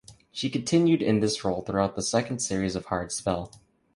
[0.31, 3.51] She continued in this role throughout the second series of "Hard Spell".